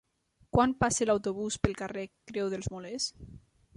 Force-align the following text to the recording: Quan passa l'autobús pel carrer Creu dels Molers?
Quan 0.55 0.71
passa 0.83 1.05
l'autobús 1.09 1.57
pel 1.67 1.77
carrer 1.83 2.07
Creu 2.33 2.51
dels 2.55 2.71
Molers? 2.77 3.07